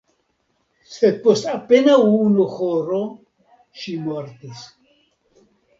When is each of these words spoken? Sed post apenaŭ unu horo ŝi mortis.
Sed 0.93 1.19
post 1.25 1.51
apenaŭ 1.51 1.99
unu 2.23 2.49
horo 2.57 3.05
ŝi 3.83 3.97
mortis. 4.09 4.69